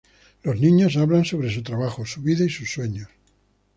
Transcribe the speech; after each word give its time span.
Los 0.41 0.59
niños 0.59 0.97
hablan 0.97 1.25
sobre 1.25 1.53
su 1.53 1.61
trabajo, 1.61 2.07
su 2.07 2.23
vida 2.23 2.43
y 2.43 2.49
sus 2.49 2.71
sueños. 2.73 3.07